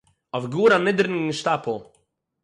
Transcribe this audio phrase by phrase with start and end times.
[0.35, 1.77] אויף גאָר אַ נידעריגן שטאַפּל